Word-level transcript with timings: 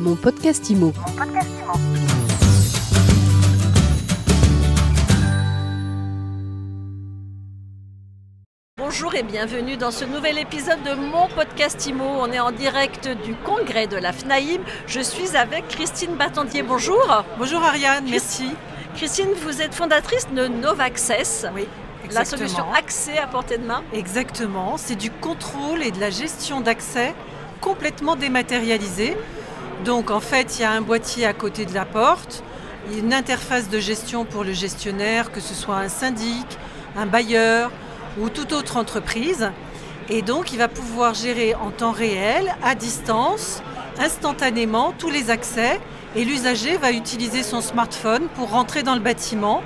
Mon 0.00 0.16
podcast 0.16 0.70
IMO. 0.70 0.94
Bonjour 8.78 9.14
et 9.14 9.22
bienvenue 9.22 9.76
dans 9.76 9.90
ce 9.90 10.06
nouvel 10.06 10.38
épisode 10.38 10.82
de 10.84 10.94
mon 10.94 11.28
podcast 11.28 11.86
IMO. 11.86 12.02
On 12.02 12.32
est 12.32 12.40
en 12.40 12.50
direct 12.50 13.08
du 13.08 13.34
congrès 13.34 13.88
de 13.88 13.96
la 13.98 14.14
FNAIM. 14.14 14.62
Je 14.86 15.00
suis 15.00 15.36
avec 15.36 15.68
Christine 15.68 16.16
Battendier. 16.16 16.62
Bonjour. 16.62 17.24
Bonjour 17.36 17.62
Ariane, 17.62 18.06
merci. 18.08 18.54
Christine, 18.94 19.28
vous 19.44 19.60
êtes 19.60 19.74
fondatrice 19.74 20.26
de 20.34 20.46
Novaccess. 20.46 21.44
Oui, 21.54 21.68
La 22.10 22.24
solution 22.24 22.64
accès 22.72 23.18
à 23.18 23.26
portée 23.26 23.58
de 23.58 23.66
main. 23.66 23.84
Exactement, 23.92 24.78
c'est 24.78 24.96
du 24.96 25.10
contrôle 25.10 25.82
et 25.82 25.90
de 25.90 26.00
la 26.00 26.08
gestion 26.08 26.62
d'accès 26.62 27.14
complètement 27.60 28.16
dématérialisé. 28.16 29.14
Donc 29.84 30.10
en 30.10 30.20
fait, 30.20 30.58
il 30.58 30.62
y 30.62 30.64
a 30.64 30.72
un 30.72 30.82
boîtier 30.82 31.24
à 31.24 31.32
côté 31.32 31.64
de 31.64 31.72
la 31.72 31.86
porte, 31.86 32.42
une 32.96 33.14
interface 33.14 33.68
de 33.70 33.78
gestion 33.78 34.24
pour 34.24 34.44
le 34.44 34.52
gestionnaire, 34.52 35.32
que 35.32 35.40
ce 35.40 35.54
soit 35.54 35.76
un 35.76 35.88
syndic, 35.88 36.46
un 36.96 37.06
bailleur 37.06 37.70
ou 38.20 38.28
toute 38.28 38.52
autre 38.52 38.76
entreprise. 38.76 39.50
Et 40.10 40.22
donc 40.22 40.52
il 40.52 40.58
va 40.58 40.68
pouvoir 40.68 41.14
gérer 41.14 41.54
en 41.54 41.70
temps 41.70 41.92
réel, 41.92 42.54
à 42.62 42.74
distance, 42.74 43.62
instantanément 43.98 44.92
tous 44.98 45.10
les 45.10 45.30
accès. 45.30 45.80
Et 46.14 46.24
l'usager 46.24 46.76
va 46.76 46.90
utiliser 46.90 47.42
son 47.42 47.60
smartphone 47.60 48.24
pour 48.34 48.50
rentrer 48.50 48.82
dans 48.82 48.94
le 48.94 49.00
bâtiment 49.00 49.62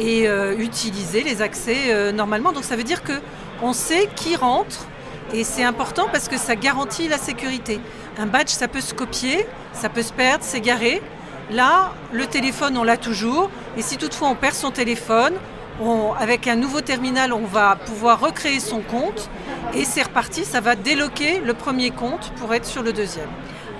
et 0.00 0.26
euh, 0.26 0.56
utiliser 0.58 1.22
les 1.22 1.42
accès 1.42 1.92
euh, 1.92 2.10
normalement. 2.10 2.52
Donc 2.52 2.64
ça 2.64 2.74
veut 2.74 2.82
dire 2.82 3.04
que 3.04 3.20
on 3.62 3.72
sait 3.72 4.08
qui 4.16 4.34
rentre 4.34 4.86
et 5.32 5.44
c'est 5.44 5.64
important 5.64 6.06
parce 6.12 6.28
que 6.28 6.36
ça 6.38 6.56
garantit 6.56 7.08
la 7.08 7.18
sécurité. 7.18 7.80
Un 8.18 8.26
badge, 8.26 8.48
ça 8.50 8.68
peut 8.68 8.80
se 8.80 8.94
copier, 8.94 9.46
ça 9.72 9.88
peut 9.88 10.02
se 10.02 10.12
perdre, 10.12 10.44
s'égarer. 10.44 11.02
Là, 11.50 11.92
le 12.12 12.26
téléphone, 12.26 12.76
on 12.76 12.84
l'a 12.84 12.96
toujours. 12.96 13.50
Et 13.76 13.82
si 13.82 13.96
toutefois 13.96 14.28
on 14.28 14.34
perd 14.34 14.54
son 14.54 14.70
téléphone, 14.70 15.34
on- 15.80 16.12
avec 16.12 16.46
un 16.46 16.56
nouveau 16.56 16.80
terminal, 16.80 17.32
on 17.32 17.44
va 17.46 17.76
pouvoir 17.76 18.20
recréer 18.20 18.60
son 18.60 18.80
compte 18.80 19.28
et 19.74 19.84
c'est 19.84 20.02
reparti. 20.04 20.44
Ça 20.44 20.60
va 20.60 20.76
déloquer 20.76 21.40
le 21.40 21.54
premier 21.54 21.90
compte 21.90 22.32
pour 22.36 22.54
être 22.54 22.64
sur 22.66 22.82
le 22.82 22.92
deuxième. 22.92 23.28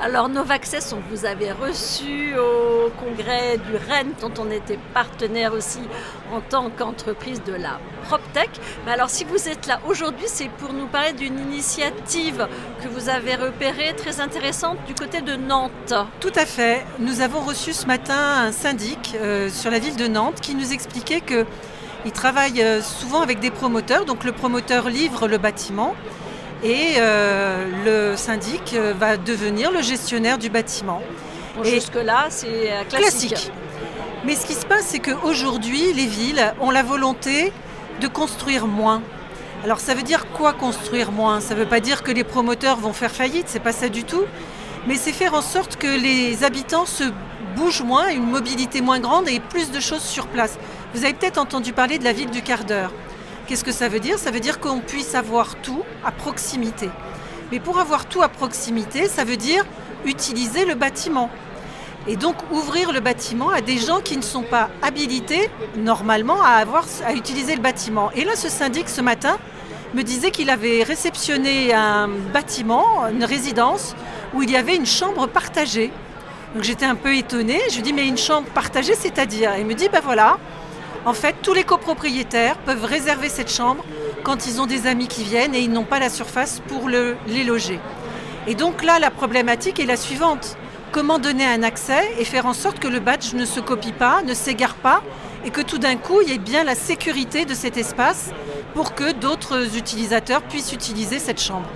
Alors 0.00 0.28
Novaccess, 0.28 0.92
on 0.92 1.00
vous 1.10 1.26
avait 1.26 1.52
reçu 1.52 2.34
au 2.36 2.90
congrès 2.90 3.58
du 3.58 3.76
Rennes, 3.76 4.12
dont 4.20 4.32
on 4.38 4.50
était 4.50 4.78
partenaire 4.94 5.52
aussi 5.52 5.80
en 6.32 6.40
tant 6.40 6.70
qu'entreprise 6.70 7.42
de 7.44 7.52
la 7.52 7.78
PropTech. 8.04 8.50
Mais 8.84 8.92
alors 8.92 9.10
si 9.10 9.24
vous 9.24 9.48
êtes 9.48 9.66
là 9.66 9.80
aujourd'hui, 9.86 10.26
c'est 10.26 10.48
pour 10.48 10.72
nous 10.72 10.86
parler 10.86 11.12
d'une 11.12 11.38
initiative 11.38 12.48
que 12.82 12.88
vous 12.88 13.08
avez 13.08 13.36
repérée 13.36 13.94
très 13.96 14.20
intéressante 14.20 14.78
du 14.86 14.94
côté 14.94 15.20
de 15.20 15.36
Nantes. 15.36 15.94
Tout 16.20 16.32
à 16.34 16.46
fait. 16.46 16.84
Nous 16.98 17.20
avons 17.20 17.40
reçu 17.40 17.72
ce 17.72 17.86
matin 17.86 18.46
un 18.46 18.52
syndic 18.52 19.16
euh, 19.20 19.48
sur 19.50 19.70
la 19.70 19.78
ville 19.78 19.96
de 19.96 20.08
Nantes 20.08 20.40
qui 20.40 20.54
nous 20.54 20.72
expliquait 20.72 21.20
que 21.20 21.46
il 22.04 22.10
travaille 22.10 22.60
euh, 22.60 22.82
souvent 22.82 23.20
avec 23.20 23.38
des 23.38 23.52
promoteurs. 23.52 24.04
Donc 24.04 24.24
le 24.24 24.32
promoteur 24.32 24.88
livre 24.88 25.28
le 25.28 25.38
bâtiment 25.38 25.94
et 26.62 26.94
euh, 26.98 28.10
le 28.12 28.16
syndic 28.16 28.74
euh, 28.74 28.94
va 28.98 29.16
devenir 29.16 29.72
le 29.72 29.82
gestionnaire 29.82 30.38
du 30.38 30.48
bâtiment. 30.48 31.02
Bon, 31.56 31.64
Jusque-là, 31.64 32.26
c'est 32.30 32.72
euh, 32.72 32.84
classique. 32.84 33.30
Classique. 33.30 33.52
Mais 34.24 34.36
ce 34.36 34.46
qui 34.46 34.54
se 34.54 34.64
passe, 34.64 34.86
c'est 34.86 35.00
qu'aujourd'hui, 35.00 35.92
les 35.92 36.06
villes 36.06 36.54
ont 36.60 36.70
la 36.70 36.82
volonté 36.82 37.52
de 38.00 38.06
construire 38.06 38.66
moins. 38.66 39.02
Alors 39.64 39.80
ça 39.80 39.94
veut 39.94 40.02
dire 40.02 40.26
quoi 40.32 40.52
construire 40.52 41.12
moins? 41.12 41.40
Ça 41.40 41.54
ne 41.54 41.60
veut 41.60 41.66
pas 41.66 41.80
dire 41.80 42.02
que 42.02 42.12
les 42.12 42.24
promoteurs 42.24 42.76
vont 42.76 42.92
faire 42.92 43.10
faillite, 43.10 43.46
c'est 43.48 43.60
pas 43.60 43.72
ça 43.72 43.88
du 43.88 44.04
tout. 44.04 44.24
Mais 44.86 44.96
c'est 44.96 45.12
faire 45.12 45.34
en 45.34 45.42
sorte 45.42 45.76
que 45.76 45.86
les 45.86 46.42
habitants 46.44 46.86
se 46.86 47.04
bougent 47.56 47.82
moins, 47.82 48.08
une 48.08 48.28
mobilité 48.28 48.80
moins 48.80 48.98
grande 48.98 49.28
et 49.28 49.40
plus 49.40 49.70
de 49.70 49.80
choses 49.80 50.02
sur 50.02 50.26
place. 50.26 50.58
Vous 50.94 51.04
avez 51.04 51.14
peut-être 51.14 51.38
entendu 51.38 51.72
parler 51.72 51.98
de 51.98 52.04
la 52.04 52.12
ville 52.12 52.30
du 52.30 52.42
quart 52.42 52.64
d'heure. 52.64 52.92
Qu'est-ce 53.46 53.64
que 53.64 53.72
ça 53.72 53.88
veut 53.88 54.00
dire? 54.00 54.18
Ça 54.18 54.30
veut 54.30 54.40
dire 54.40 54.60
qu'on 54.60 54.80
puisse 54.80 55.14
avoir 55.14 55.56
tout 55.56 55.82
à 56.04 56.12
proximité. 56.12 56.88
Mais 57.50 57.60
pour 57.60 57.78
avoir 57.78 58.06
tout 58.06 58.22
à 58.22 58.28
proximité, 58.28 59.08
ça 59.08 59.24
veut 59.24 59.36
dire 59.36 59.64
utiliser 60.04 60.64
le 60.64 60.74
bâtiment. 60.74 61.28
Et 62.06 62.16
donc 62.16 62.36
ouvrir 62.50 62.92
le 62.92 63.00
bâtiment 63.00 63.50
à 63.50 63.60
des 63.60 63.78
gens 63.78 64.00
qui 64.00 64.16
ne 64.16 64.22
sont 64.22 64.42
pas 64.42 64.70
habilités 64.80 65.50
normalement 65.76 66.42
à, 66.42 66.54
avoir, 66.54 66.84
à 67.04 67.12
utiliser 67.12 67.54
le 67.54 67.60
bâtiment. 67.60 68.10
Et 68.16 68.24
là, 68.24 68.36
ce 68.36 68.48
syndic, 68.48 68.88
ce 68.88 69.00
matin, 69.00 69.38
me 69.94 70.02
disait 70.02 70.30
qu'il 70.30 70.48
avait 70.48 70.82
réceptionné 70.82 71.74
un 71.74 72.08
bâtiment, 72.08 73.06
une 73.08 73.24
résidence, 73.24 73.94
où 74.34 74.42
il 74.42 74.50
y 74.50 74.56
avait 74.56 74.76
une 74.76 74.86
chambre 74.86 75.26
partagée. 75.26 75.92
Donc 76.54 76.64
j'étais 76.64 76.86
un 76.86 76.94
peu 76.94 77.14
étonnée. 77.14 77.60
Je 77.70 77.76
lui 77.76 77.82
dis, 77.82 77.92
mais 77.92 78.06
une 78.06 78.18
chambre 78.18 78.48
partagée, 78.48 78.94
c'est-à-dire? 78.94 79.52
Il 79.58 79.66
me 79.66 79.74
dit, 79.74 79.88
ben 79.88 80.00
voilà, 80.02 80.38
en 81.04 81.12
fait, 81.14 81.34
tous 81.42 81.52
les 81.54 81.64
copropriétaires 81.64 82.56
peuvent 82.58 82.84
réserver 82.84 83.28
cette 83.28 83.50
chambre 83.52 83.84
quand 84.22 84.46
ils 84.46 84.60
ont 84.60 84.66
des 84.66 84.86
amis 84.86 85.08
qui 85.08 85.24
viennent 85.24 85.54
et 85.54 85.60
ils 85.60 85.70
n'ont 85.72 85.84
pas 85.84 85.98
la 85.98 86.08
surface 86.10 86.60
pour 86.68 86.88
le- 86.88 87.16
les 87.26 87.42
loger. 87.44 87.80
Et 88.46 88.54
donc 88.54 88.82
là, 88.84 88.98
la 88.98 89.10
problématique 89.10 89.80
est 89.80 89.86
la 89.86 89.96
suivante. 89.96 90.56
Comment 90.92 91.18
donner 91.18 91.44
un 91.46 91.62
accès 91.62 92.12
et 92.18 92.24
faire 92.24 92.46
en 92.46 92.52
sorte 92.52 92.78
que 92.78 92.88
le 92.88 93.00
badge 93.00 93.34
ne 93.34 93.44
se 93.44 93.60
copie 93.60 93.92
pas, 93.92 94.22
ne 94.22 94.34
s'égare 94.34 94.74
pas 94.74 95.02
et 95.44 95.50
que 95.50 95.60
tout 95.60 95.78
d'un 95.78 95.96
coup, 95.96 96.20
il 96.22 96.28
y 96.28 96.34
ait 96.34 96.38
bien 96.38 96.62
la 96.64 96.74
sécurité 96.74 97.44
de 97.46 97.54
cet 97.54 97.76
espace 97.76 98.30
pour 98.74 98.94
que 98.94 99.12
d'autres 99.12 99.76
utilisateurs 99.76 100.42
puissent 100.42 100.72
utiliser 100.72 101.18
cette 101.18 101.40
chambre. 101.40 101.66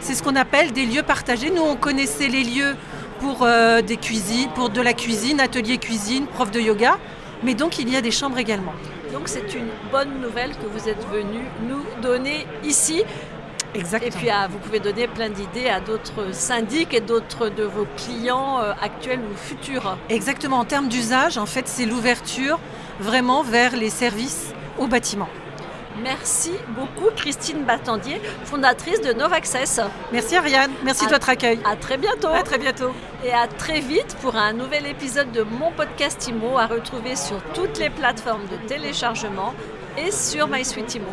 C'est 0.00 0.14
ce 0.14 0.22
qu'on 0.24 0.34
appelle 0.36 0.72
des 0.72 0.86
lieux 0.86 1.02
partagés. 1.04 1.50
Nous, 1.50 1.62
on 1.62 1.76
connaissait 1.76 2.28
les 2.28 2.42
lieux 2.42 2.74
pour, 3.20 3.42
euh, 3.42 3.80
des 3.82 3.96
cuisines, 3.96 4.48
pour 4.56 4.70
de 4.70 4.80
la 4.80 4.92
cuisine, 4.94 5.38
atelier 5.38 5.78
cuisine, 5.78 6.26
prof 6.26 6.50
de 6.50 6.58
yoga, 6.58 6.98
mais 7.42 7.54
donc 7.54 7.78
il 7.78 7.88
y 7.88 7.96
a 7.96 8.00
des 8.00 8.10
chambres 8.10 8.38
également. 8.38 8.74
Donc 9.12 9.28
c'est 9.28 9.54
une 9.54 9.68
bonne 9.90 10.20
nouvelle 10.20 10.50
que 10.50 10.66
vous 10.66 10.88
êtes 10.88 11.06
venu 11.08 11.40
nous 11.68 11.84
donner 12.02 12.46
ici. 12.64 13.02
Exactement. 13.74 14.14
Et 14.14 14.18
puis 14.18 14.30
ah, 14.30 14.48
vous 14.48 14.58
pouvez 14.58 14.80
donner 14.80 15.06
plein 15.08 15.30
d'idées 15.30 15.68
à 15.68 15.80
d'autres 15.80 16.34
syndics 16.34 16.92
et 16.92 17.00
d'autres 17.00 17.48
de 17.48 17.64
vos 17.64 17.86
clients 17.96 18.60
euh, 18.60 18.72
actuels 18.82 19.20
ou 19.20 19.36
futurs. 19.36 19.96
Exactement, 20.10 20.58
en 20.58 20.64
termes 20.64 20.88
d'usage, 20.88 21.38
en 21.38 21.46
fait, 21.46 21.68
c'est 21.68 21.86
l'ouverture 21.86 22.58
vraiment 23.00 23.42
vers 23.42 23.76
les 23.76 23.90
services 23.90 24.52
au 24.78 24.86
bâtiment. 24.86 25.28
Merci 26.02 26.52
beaucoup 26.76 27.10
Christine 27.14 27.64
Battendier, 27.64 28.20
fondatrice 28.44 29.00
de 29.00 29.12
Novaccess. 29.12 29.80
Merci 30.12 30.36
Ariane, 30.36 30.70
merci 30.84 31.04
de 31.04 31.10
À- 31.10 31.14
votre 31.14 31.28
accueil. 31.28 31.58
À 31.64 31.76
très 31.76 31.98
bientôt. 31.98 32.28
À 32.28 32.42
très 32.42 32.58
bientôt. 32.58 32.90
Et 33.24 33.32
à 33.32 33.46
très 33.46 33.80
vite 33.80 34.16
pour 34.20 34.36
un 34.36 34.52
nouvel 34.52 34.86
épisode 34.86 35.30
de 35.32 35.42
mon 35.42 35.70
podcast 35.72 36.26
IMO 36.28 36.56
à 36.58 36.66
retrouver 36.66 37.14
sur 37.16 37.40
toutes 37.54 37.78
les 37.78 37.90
plateformes 37.90 38.42
de 38.50 38.68
téléchargement 38.68 39.54
et 39.98 40.10
sur 40.10 40.48
MySuite 40.48 40.94
IMO. 40.94 41.06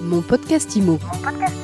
Mon 0.00 0.22
podcast 0.22 0.74
IMO. 0.76 0.98
Mon 1.02 1.18
podcast 1.32 1.57